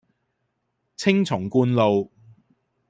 [0.95, 2.11] 青松觀路